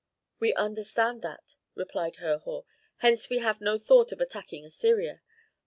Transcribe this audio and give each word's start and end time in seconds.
"We 0.39 0.55
understand 0.55 1.21
that," 1.21 1.57
replied 1.75 2.15
Herhor; 2.15 2.63
"hence 3.05 3.29
we 3.29 3.37
have 3.37 3.61
no 3.61 3.77
thought 3.77 4.11
of 4.11 4.19
attacking 4.19 4.65
Assyria. 4.65 5.21